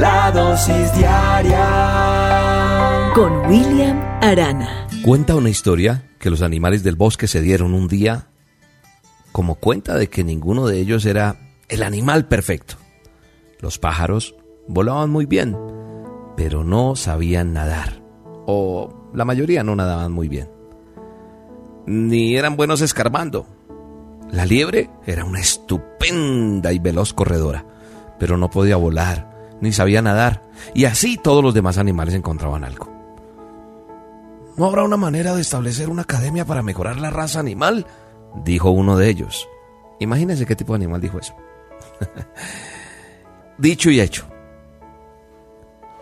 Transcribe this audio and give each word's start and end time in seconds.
La 0.00 0.32
dosis 0.32 0.94
diaria 0.94 1.58
con 3.14 3.46
William 3.50 4.00
Arana. 4.22 4.86
Cuenta 5.04 5.36
una 5.36 5.50
historia 5.50 6.08
que 6.18 6.30
los 6.30 6.40
animales 6.40 6.82
del 6.82 6.96
bosque 6.96 7.26
se 7.26 7.42
dieron 7.42 7.74
un 7.74 7.86
día 7.86 8.28
como 9.30 9.56
cuenta 9.56 9.98
de 9.98 10.08
que 10.08 10.24
ninguno 10.24 10.66
de 10.66 10.78
ellos 10.78 11.04
era 11.04 11.36
el 11.68 11.82
animal 11.82 12.28
perfecto. 12.28 12.76
Los 13.60 13.78
pájaros 13.78 14.34
volaban 14.66 15.10
muy 15.10 15.26
bien, 15.26 15.54
pero 16.34 16.64
no 16.64 16.96
sabían 16.96 17.52
nadar, 17.52 18.00
o 18.46 19.10
la 19.12 19.26
mayoría 19.26 19.62
no 19.64 19.76
nadaban 19.76 20.12
muy 20.12 20.28
bien, 20.28 20.48
ni 21.84 22.36
eran 22.36 22.56
buenos 22.56 22.80
escarbando. 22.80 23.46
La 24.30 24.46
liebre 24.46 24.88
era 25.04 25.26
una 25.26 25.40
estupenda 25.40 26.72
y 26.72 26.78
veloz 26.78 27.12
corredora, 27.12 27.66
pero 28.18 28.38
no 28.38 28.48
podía 28.48 28.76
volar, 28.76 29.29
ni 29.60 29.72
sabía 29.72 30.02
nadar, 30.02 30.42
y 30.74 30.84
así 30.84 31.16
todos 31.16 31.42
los 31.42 31.54
demás 31.54 31.78
animales 31.78 32.14
encontraban 32.14 32.64
algo. 32.64 32.90
¿No 34.56 34.66
habrá 34.66 34.82
una 34.82 34.96
manera 34.96 35.34
de 35.34 35.40
establecer 35.40 35.88
una 35.88 36.02
academia 36.02 36.44
para 36.44 36.62
mejorar 36.62 36.98
la 36.98 37.10
raza 37.10 37.40
animal? 37.40 37.86
dijo 38.44 38.70
uno 38.70 38.96
de 38.96 39.08
ellos. 39.08 39.48
Imagínense 39.98 40.46
qué 40.46 40.56
tipo 40.56 40.72
de 40.72 40.84
animal 40.84 41.00
dijo 41.00 41.18
eso. 41.18 41.34
Dicho 43.58 43.90
y 43.90 44.00
hecho. 44.00 44.26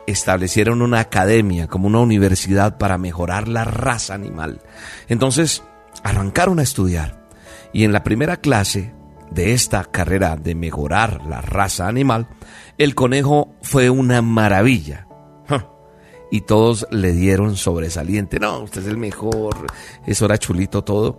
Establecieron 0.07 0.83
una 0.83 1.01
academia 1.01 1.67
como 1.67 1.89
una 1.89 2.01
universidad 2.01 2.79
para 2.79 2.99
mejorar 2.99 3.49
la 3.49 3.65
raza 3.65 4.15
animal. 4.15 4.61
Entonces 5.09 5.63
arrancaron 6.03 6.59
a 6.59 6.63
estudiar. 6.63 7.29
Y 7.73 7.85
en 7.85 7.93
la 7.93 8.03
primera 8.05 8.39
clase 8.39 8.95
de 9.31 9.53
esta 9.53 9.85
carrera 9.85 10.37
de 10.37 10.55
mejorar 10.55 11.25
la 11.27 11.41
raza 11.41 11.89
animal, 11.89 12.29
el 12.79 12.95
conejo 12.95 13.55
fue 13.63 13.91
una 13.91 14.23
maravilla. 14.23 15.07
Y 16.31 16.43
todos 16.43 16.87
le 16.91 17.13
dieron 17.13 17.57
sobresaliente. 17.57 18.39
No, 18.39 18.61
usted 18.61 18.83
es 18.83 18.89
el 18.89 18.99
mejor. 18.99 19.67
Eso 20.07 20.27
era 20.27 20.37
chulito 20.37 20.85
todo. 20.85 21.17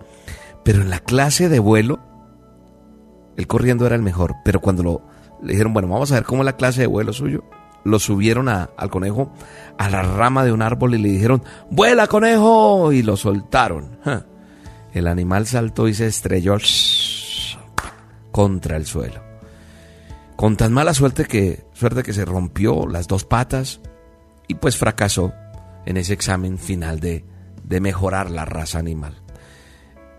Pero 0.64 0.84
en 0.84 0.92
la 0.92 1.00
clase 1.00 1.50
de 1.50 1.58
vuelo, 1.58 2.00
el 3.36 3.48
corriendo 3.48 3.88
era 3.88 3.96
el 3.96 4.04
mejor. 4.04 4.36
Pero 4.46 4.62
cuando 4.62 4.84
lo 4.84 5.02
le 5.42 5.54
dijeron, 5.54 5.74
bueno, 5.74 5.88
vamos 5.88 6.12
a 6.12 6.16
ver 6.16 6.26
cómo 6.26 6.44
es 6.44 6.46
la 6.46 6.58
clase 6.58 6.82
de 6.82 6.88
vuelo 6.88 7.14
suyo. 7.14 7.44
Lo 7.84 7.98
subieron 7.98 8.50
al 8.50 8.90
conejo 8.90 9.32
a 9.78 9.90
la 9.90 10.02
rama 10.02 10.44
de 10.44 10.52
un 10.52 10.62
árbol 10.62 10.96
y 10.96 10.98
le 10.98 11.10
dijeron, 11.10 11.44
vuela 11.72 12.08
conejo, 12.08 12.92
y 12.92 13.02
lo 13.02 13.16
soltaron. 13.16 13.98
El 14.94 15.08
animal 15.08 15.48
saltó 15.48 15.88
y 15.88 15.94
se 15.94 16.08
estrelló 16.08 16.56
contra 18.40 18.78
el 18.78 18.86
suelo. 18.86 19.22
Con 20.38 20.56
tan 20.56 20.72
mala 20.72 20.94
suerte 20.94 21.26
que, 21.26 21.66
suerte 21.74 22.04
que 22.04 22.14
se 22.14 22.24
rompió 22.24 22.88
las 22.88 23.06
dos 23.06 23.26
patas 23.26 23.82
y 24.48 24.54
pues 24.54 24.78
fracasó 24.78 25.34
en 25.86 25.98
ese 25.98 26.14
examen 26.14 26.58
final 26.58 27.02
de, 27.02 27.26
de 27.66 27.82
mejorar 27.82 28.32
la 28.32 28.46
raza 28.46 28.80
animal. 28.80 29.22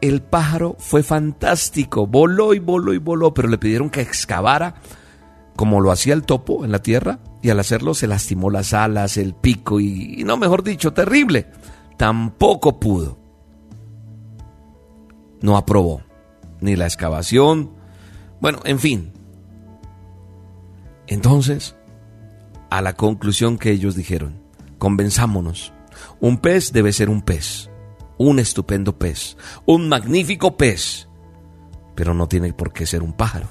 El 0.03 0.20
pájaro 0.20 0.76
fue 0.78 1.03
fantástico, 1.03 2.06
voló 2.06 2.53
y 2.53 2.58
voló 2.58 2.92
y 2.92 2.98
voló, 2.98 3.32
pero 3.32 3.48
le 3.48 3.56
pidieron 3.56 3.88
que 3.88 4.03
excavara 4.03 4.75
como 5.56 5.81
lo 5.81 5.91
hacía 5.91 6.12
el 6.12 6.25
topo 6.25 6.66
en 6.66 6.72
la 6.72 6.82
tierra, 6.82 7.20
y 7.41 7.48
al 7.48 7.58
hacerlo 7.58 7.94
se 7.94 8.06
lastimó 8.06 8.50
las 8.50 8.75
alas, 8.75 9.16
el 9.16 9.32
pico 9.32 9.81
y, 9.81 10.25
no, 10.26 10.37
mejor 10.37 10.62
dicho, 10.62 10.92
terrible. 10.92 11.47
Tampoco 11.97 12.78
pudo. 12.78 13.19
No 15.41 15.56
aprobó 15.56 16.02
ni 16.60 16.76
la 16.76 16.84
excavación. 16.84 17.79
Bueno, 18.40 18.60
en 18.64 18.78
fin. 18.78 19.12
Entonces, 21.06 21.76
a 22.70 22.80
la 22.82 22.94
conclusión 22.94 23.58
que 23.58 23.70
ellos 23.70 23.94
dijeron, 23.94 24.40
convenzámonos, 24.78 25.72
un 26.20 26.38
pez 26.38 26.72
debe 26.72 26.92
ser 26.92 27.10
un 27.10 27.22
pez, 27.22 27.68
un 28.16 28.38
estupendo 28.38 28.98
pez, 28.98 29.36
un 29.66 29.88
magnífico 29.88 30.56
pez, 30.56 31.08
pero 31.94 32.14
no 32.14 32.28
tiene 32.28 32.52
por 32.52 32.72
qué 32.72 32.86
ser 32.86 33.02
un 33.02 33.12
pájaro. 33.12 33.48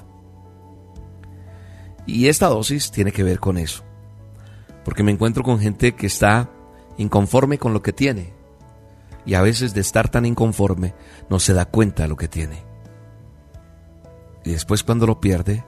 Y 2.06 2.28
esta 2.28 2.48
dosis 2.48 2.90
tiene 2.90 3.12
que 3.12 3.22
ver 3.22 3.38
con 3.38 3.58
eso. 3.58 3.84
Porque 4.84 5.02
me 5.02 5.12
encuentro 5.12 5.42
con 5.44 5.60
gente 5.60 5.94
que 5.94 6.06
está 6.06 6.50
inconforme 6.96 7.58
con 7.58 7.72
lo 7.72 7.82
que 7.82 7.92
tiene. 7.92 8.32
Y 9.26 9.34
a 9.34 9.42
veces 9.42 9.74
de 9.74 9.82
estar 9.82 10.08
tan 10.08 10.26
inconforme 10.26 10.94
no 11.28 11.38
se 11.38 11.52
da 11.52 11.66
cuenta 11.66 12.04
de 12.04 12.08
lo 12.08 12.16
que 12.16 12.26
tiene. 12.26 12.69
Y 14.44 14.52
después 14.52 14.82
cuando 14.82 15.06
lo 15.06 15.20
pierde, 15.20 15.64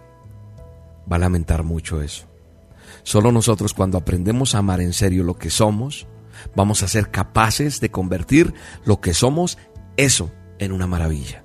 va 1.11 1.17
a 1.17 1.21
lamentar 1.21 1.63
mucho 1.63 2.03
eso. 2.03 2.27
Solo 3.03 3.33
nosotros 3.33 3.75
cuando 3.75 3.99
aprendemos 3.99 4.55
a 4.55 4.59
amar 4.59 4.81
en 4.81 4.93
serio 4.93 5.25
lo 5.25 5.37
que 5.37 5.51
somos, 5.51 6.07
vamos 6.55 6.83
a 6.83 6.89
ser 6.89 7.11
capaces 7.11 7.81
de 7.81 7.91
convertir 7.91 8.55
lo 8.85 9.01
que 9.01 9.15
somos, 9.15 9.59
eso, 9.97 10.31
en 10.59 10.73
una 10.73 10.87
maravilla. 10.87 11.43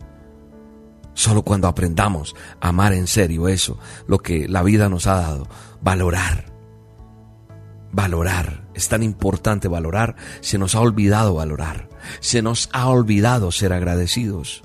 Solo 1.13 1.41
cuando 1.41 1.67
aprendamos 1.67 2.35
a 2.61 2.69
amar 2.69 2.93
en 2.93 3.07
serio 3.07 3.47
eso, 3.47 3.79
lo 4.07 4.19
que 4.19 4.47
la 4.47 4.61
vida 4.61 4.87
nos 4.87 5.07
ha 5.07 5.15
dado, 5.15 5.47
valorar. 5.81 6.53
Valorar. 7.91 8.67
Es 8.75 8.89
tan 8.89 9.01
importante 9.01 9.67
valorar. 9.67 10.15
Se 10.41 10.59
nos 10.59 10.75
ha 10.75 10.81
olvidado 10.81 11.33
valorar. 11.33 11.89
Se 12.19 12.43
nos 12.43 12.69
ha 12.71 12.87
olvidado 12.87 13.51
ser 13.51 13.73
agradecidos. 13.73 14.61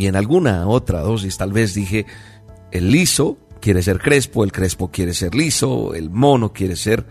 Y 0.00 0.06
en 0.06 0.16
alguna 0.16 0.66
otra 0.66 1.00
dosis 1.00 1.36
tal 1.36 1.52
vez 1.52 1.74
dije, 1.74 2.06
el 2.70 2.90
liso 2.90 3.36
quiere 3.60 3.82
ser 3.82 3.98
crespo, 3.98 4.44
el 4.44 4.50
crespo 4.50 4.90
quiere 4.90 5.12
ser 5.12 5.34
liso, 5.34 5.92
el 5.92 6.08
mono 6.08 6.54
quiere 6.54 6.74
ser 6.74 7.04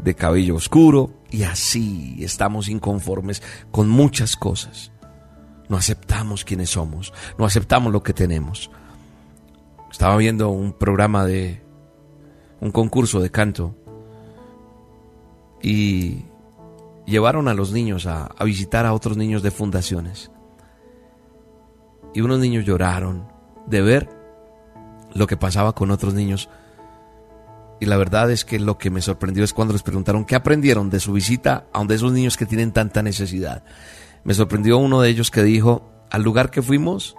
de 0.00 0.16
cabello 0.16 0.56
oscuro. 0.56 1.12
Y 1.30 1.44
así 1.44 2.16
estamos 2.24 2.68
inconformes 2.68 3.40
con 3.70 3.88
muchas 3.88 4.34
cosas. 4.34 4.90
No 5.68 5.76
aceptamos 5.76 6.44
quienes 6.44 6.70
somos, 6.70 7.12
no 7.38 7.44
aceptamos 7.44 7.92
lo 7.92 8.02
que 8.02 8.12
tenemos. 8.12 8.68
Estaba 9.92 10.16
viendo 10.16 10.50
un 10.50 10.72
programa 10.72 11.24
de 11.24 11.62
un 12.60 12.72
concurso 12.72 13.20
de 13.20 13.30
canto 13.30 13.76
y 15.62 16.24
llevaron 17.06 17.46
a 17.46 17.54
los 17.54 17.70
niños 17.70 18.06
a, 18.06 18.24
a, 18.24 18.42
visitar 18.42 18.86
a 18.86 18.92
otros 18.92 19.16
niños 19.16 19.44
de 19.44 19.52
fundaciones. 19.52 20.32
Y 22.14 22.20
unos 22.20 22.38
niños 22.38 22.64
lloraron 22.64 23.28
de 23.66 23.82
ver 23.82 24.08
lo 25.14 25.26
que 25.26 25.36
pasaba 25.36 25.74
con 25.74 25.90
otros 25.90 26.14
niños. 26.14 26.48
Y 27.80 27.86
la 27.86 27.96
verdad 27.96 28.30
es 28.30 28.44
que 28.44 28.58
lo 28.58 28.78
que 28.78 28.90
me 28.90 29.02
sorprendió 29.02 29.44
es 29.44 29.52
cuando 29.52 29.72
les 29.72 29.82
preguntaron 29.82 30.24
qué 30.24 30.36
aprendieron 30.36 30.90
de 30.90 31.00
su 31.00 31.12
visita 31.12 31.66
a 31.72 31.78
donde 31.78 31.96
esos 31.96 32.12
niños 32.12 32.36
que 32.36 32.46
tienen 32.46 32.72
tanta 32.72 33.02
necesidad. 33.02 33.64
Me 34.22 34.34
sorprendió 34.34 34.78
uno 34.78 35.00
de 35.00 35.10
ellos 35.10 35.30
que 35.30 35.42
dijo, 35.42 35.90
al 36.10 36.22
lugar 36.22 36.50
que 36.50 36.62
fuimos, 36.62 37.16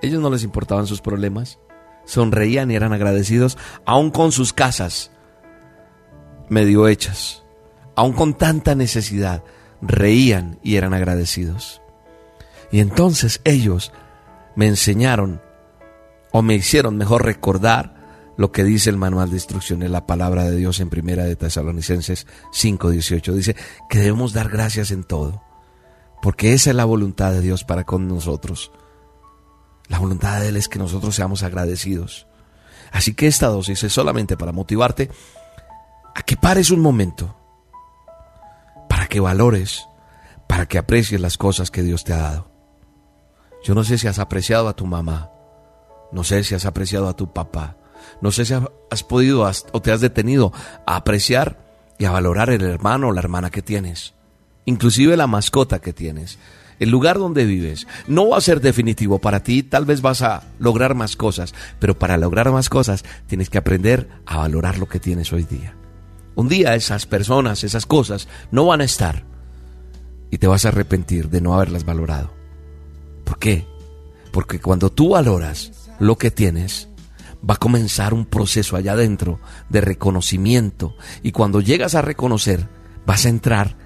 ellos 0.00 0.20
no 0.22 0.30
les 0.30 0.44
importaban 0.44 0.86
sus 0.86 1.00
problemas, 1.00 1.58
sonreían 2.04 2.70
y 2.70 2.76
eran 2.76 2.92
agradecidos, 2.92 3.58
aun 3.84 4.10
con 4.10 4.32
sus 4.32 4.52
casas 4.52 5.10
medio 6.48 6.86
hechas, 6.88 7.42
aun 7.96 8.12
con 8.12 8.34
tanta 8.34 8.74
necesidad, 8.74 9.42
reían 9.82 10.58
y 10.62 10.76
eran 10.76 10.94
agradecidos. 10.94 11.82
Y 12.70 12.80
entonces 12.80 13.40
ellos 13.44 13.92
me 14.56 14.66
enseñaron, 14.66 15.40
o 16.32 16.42
me 16.42 16.54
hicieron 16.54 16.96
mejor 16.96 17.24
recordar 17.24 17.94
lo 18.36 18.52
que 18.52 18.64
dice 18.64 18.90
el 18.90 18.96
manual 18.96 19.30
de 19.30 19.36
instrucciones, 19.36 19.90
la 19.90 20.06
palabra 20.06 20.44
de 20.44 20.56
Dios 20.56 20.80
en 20.80 20.90
primera 20.90 21.24
de 21.24 21.36
Tesalonicenses 21.36 22.26
5:18. 22.52 23.32
Dice 23.32 23.56
que 23.88 23.98
debemos 23.98 24.32
dar 24.32 24.48
gracias 24.48 24.90
en 24.90 25.04
todo 25.04 25.46
porque 26.26 26.52
esa 26.52 26.70
es 26.70 26.76
la 26.76 26.84
voluntad 26.84 27.32
de 27.32 27.40
Dios 27.40 27.64
para 27.64 27.84
con 27.84 28.08
nosotros. 28.08 28.72
La 29.88 29.98
voluntad 29.98 30.40
de 30.40 30.48
Él 30.48 30.56
es 30.56 30.68
que 30.68 30.78
nosotros 30.78 31.14
seamos 31.14 31.42
agradecidos. 31.42 32.26
Así 32.92 33.14
que 33.14 33.26
esta 33.26 33.48
dosis 33.48 33.84
es 33.84 33.92
solamente 33.92 34.36
para 34.36 34.52
motivarte 34.52 35.10
a 36.14 36.22
que 36.22 36.36
pares 36.36 36.70
un 36.70 36.80
momento, 36.80 37.36
para 38.88 39.06
que 39.06 39.20
valores, 39.20 39.86
para 40.48 40.66
que 40.66 40.78
aprecies 40.78 41.20
las 41.20 41.36
cosas 41.36 41.70
que 41.70 41.82
Dios 41.82 42.04
te 42.04 42.12
ha 42.12 42.18
dado. 42.18 42.55
Yo 43.64 43.74
no 43.74 43.84
sé 43.84 43.98
si 43.98 44.06
has 44.06 44.18
apreciado 44.18 44.68
a 44.68 44.76
tu 44.76 44.86
mamá, 44.86 45.30
No 46.12 46.22
sé 46.24 46.44
si 46.44 46.54
has 46.54 46.64
apreciado 46.66 47.08
a 47.08 47.16
tu 47.16 47.32
papá. 47.32 47.76
No 48.20 48.30
sé 48.30 48.44
si 48.44 48.54
has 48.54 49.02
podido 49.02 49.50
o 49.72 49.82
te 49.82 49.92
has 49.92 50.00
detenido 50.00 50.52
a 50.86 50.96
apreciar 50.96 51.66
y 51.98 52.04
a 52.04 52.10
valorar 52.10 52.50
el 52.50 52.62
hermano 52.62 53.08
o 53.08 53.12
la 53.12 53.20
hermana 53.20 53.50
que 53.50 53.62
tienes. 53.62 54.14
Inclusive 54.64 55.16
la 55.16 55.26
mascota 55.26 55.80
que 55.80 55.92
tienes. 55.92 56.38
El 56.78 56.90
lugar 56.90 57.18
donde 57.18 57.44
vives. 57.44 57.86
No 58.06 58.28
va 58.28 58.38
a 58.38 58.42
ser 58.42 58.60
definitivo 58.60 59.18
para 59.18 59.42
ti. 59.42 59.62
Tal 59.62 59.84
vez 59.84 60.02
vas 60.02 60.22
a 60.22 60.44
lograr 60.58 60.94
más 60.94 61.16
cosas. 61.16 61.54
Pero 61.78 61.98
para 61.98 62.18
lograr 62.18 62.50
más 62.52 62.68
cosas 62.68 63.04
tienes 63.26 63.50
que 63.50 63.58
aprender 63.58 64.08
a 64.26 64.38
valorar 64.38 64.78
lo 64.78 64.86
que 64.86 65.00
tienes 65.00 65.32
hoy 65.32 65.44
día. 65.44 65.74
Un 66.34 66.48
día 66.48 66.74
esas 66.74 67.06
personas, 67.06 67.64
esas 67.64 67.86
cosas 67.86 68.28
no 68.50 68.66
van 68.66 68.82
a 68.82 68.84
estar. 68.84 69.24
Y 70.30 70.38
te 70.38 70.46
vas 70.46 70.66
a 70.66 70.68
arrepentir 70.68 71.30
de 71.30 71.40
no 71.40 71.54
haberlas 71.54 71.84
valorado. 71.84 72.35
¿Por 73.26 73.38
qué? 73.40 73.66
Porque 74.30 74.60
cuando 74.60 74.90
tú 74.90 75.10
valoras 75.10 75.90
lo 75.98 76.16
que 76.16 76.30
tienes, 76.30 76.88
va 77.48 77.54
a 77.54 77.58
comenzar 77.58 78.14
un 78.14 78.24
proceso 78.24 78.76
allá 78.76 78.92
adentro 78.92 79.40
de 79.68 79.80
reconocimiento. 79.80 80.94
Y 81.22 81.32
cuando 81.32 81.60
llegas 81.60 81.96
a 81.96 82.02
reconocer, 82.02 82.68
vas 83.04 83.26
a 83.26 83.28
entrar 83.28 83.76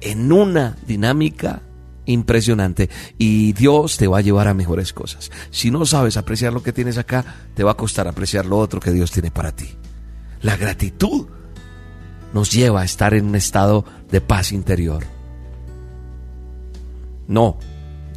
en 0.00 0.30
una 0.30 0.76
dinámica 0.86 1.62
impresionante 2.04 2.88
y 3.18 3.52
Dios 3.52 3.96
te 3.96 4.06
va 4.06 4.18
a 4.18 4.22
llevar 4.22 4.46
a 4.46 4.54
mejores 4.54 4.92
cosas. 4.92 5.30
Si 5.50 5.70
no 5.70 5.84
sabes 5.86 6.16
apreciar 6.16 6.52
lo 6.52 6.62
que 6.62 6.72
tienes 6.72 6.98
acá, 6.98 7.24
te 7.54 7.64
va 7.64 7.72
a 7.72 7.76
costar 7.76 8.06
apreciar 8.06 8.46
lo 8.46 8.58
otro 8.58 8.80
que 8.80 8.92
Dios 8.92 9.10
tiene 9.10 9.32
para 9.32 9.52
ti. 9.52 9.68
La 10.40 10.56
gratitud 10.56 11.26
nos 12.32 12.52
lleva 12.52 12.82
a 12.82 12.84
estar 12.84 13.12
en 13.14 13.26
un 13.26 13.34
estado 13.34 13.84
de 14.10 14.20
paz 14.20 14.52
interior. 14.52 15.04
No, 17.26 17.58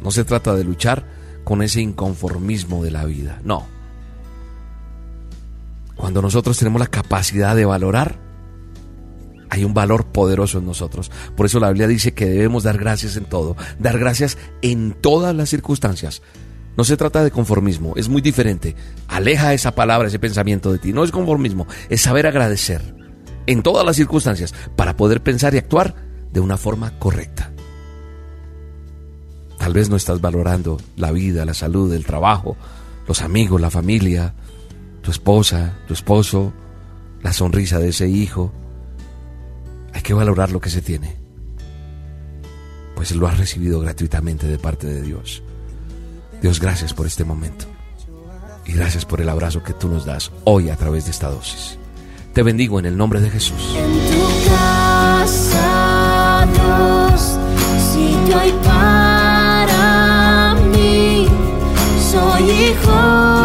no 0.02 0.10
se 0.10 0.24
trata 0.24 0.54
de 0.54 0.64
luchar 0.64 1.04
con 1.44 1.62
ese 1.62 1.80
inconformismo 1.80 2.82
de 2.82 2.90
la 2.90 3.04
vida, 3.04 3.40
no. 3.44 3.66
Cuando 5.96 6.20
nosotros 6.20 6.58
tenemos 6.58 6.80
la 6.80 6.88
capacidad 6.88 7.56
de 7.56 7.64
valorar, 7.64 8.18
hay 9.48 9.64
un 9.64 9.74
valor 9.74 10.06
poderoso 10.06 10.58
en 10.58 10.66
nosotros. 10.66 11.10
Por 11.36 11.46
eso 11.46 11.60
la 11.60 11.68
Biblia 11.68 11.86
dice 11.88 12.12
que 12.12 12.26
debemos 12.26 12.64
dar 12.64 12.78
gracias 12.78 13.16
en 13.16 13.24
todo, 13.24 13.56
dar 13.78 13.98
gracias 13.98 14.36
en 14.62 14.92
todas 14.92 15.34
las 15.34 15.48
circunstancias. 15.48 16.22
No 16.76 16.84
se 16.84 16.96
trata 16.96 17.24
de 17.24 17.30
conformismo, 17.30 17.94
es 17.96 18.08
muy 18.08 18.20
diferente. 18.20 18.76
Aleja 19.08 19.54
esa 19.54 19.74
palabra, 19.74 20.08
ese 20.08 20.18
pensamiento 20.18 20.70
de 20.72 20.78
ti. 20.78 20.92
No 20.92 21.04
es 21.04 21.10
conformismo, 21.10 21.66
es 21.88 22.02
saber 22.02 22.26
agradecer 22.26 22.94
en 23.46 23.62
todas 23.62 23.86
las 23.86 23.96
circunstancias 23.96 24.52
para 24.76 24.96
poder 24.96 25.22
pensar 25.22 25.54
y 25.54 25.58
actuar 25.58 25.94
de 26.32 26.40
una 26.40 26.58
forma 26.58 26.98
correcta. 26.98 27.55
Tal 29.66 29.72
vez 29.72 29.90
no 29.90 29.96
estás 29.96 30.20
valorando 30.20 30.76
la 30.94 31.10
vida, 31.10 31.44
la 31.44 31.52
salud, 31.52 31.92
el 31.92 32.06
trabajo, 32.06 32.56
los 33.08 33.20
amigos, 33.20 33.60
la 33.60 33.68
familia, 33.68 34.32
tu 35.02 35.10
esposa, 35.10 35.76
tu 35.88 35.92
esposo, 35.92 36.52
la 37.20 37.32
sonrisa 37.32 37.80
de 37.80 37.88
ese 37.88 38.08
hijo. 38.08 38.52
Hay 39.92 40.02
que 40.02 40.14
valorar 40.14 40.52
lo 40.52 40.60
que 40.60 40.70
se 40.70 40.82
tiene, 40.82 41.16
pues 42.94 43.10
lo 43.16 43.26
has 43.26 43.38
recibido 43.38 43.80
gratuitamente 43.80 44.46
de 44.46 44.56
parte 44.56 44.86
de 44.86 45.02
Dios. 45.02 45.42
Dios, 46.40 46.60
gracias 46.60 46.94
por 46.94 47.08
este 47.08 47.24
momento 47.24 47.64
y 48.66 48.72
gracias 48.72 49.04
por 49.04 49.20
el 49.20 49.28
abrazo 49.28 49.64
que 49.64 49.72
tú 49.72 49.88
nos 49.88 50.04
das 50.04 50.30
hoy 50.44 50.70
a 50.70 50.76
través 50.76 51.06
de 51.06 51.10
esta 51.10 51.28
dosis. 51.28 51.76
Te 52.34 52.44
bendigo 52.44 52.78
en 52.78 52.86
el 52.86 52.96
nombre 52.96 53.20
de 53.20 53.30
Jesús. 53.30 53.74
En 53.76 53.92
tu 54.12 54.48
casa, 54.48 56.46
Dios, 56.54 57.36
sitio 57.92 58.40
Soy 62.56 62.64
hijo 62.64 63.35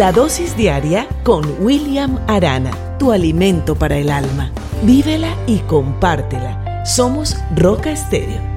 La 0.00 0.12
dosis 0.12 0.56
diaria 0.56 1.06
con 1.24 1.44
William 1.60 2.18
Arana, 2.26 2.70
tu 2.98 3.12
alimento 3.12 3.74
para 3.74 3.98
el 3.98 4.10
alma. 4.10 4.50
Vívela 4.82 5.36
y 5.46 5.58
compártela. 5.58 6.84
Somos 6.86 7.36
Roca 7.54 7.90
Estéreo 7.90 8.49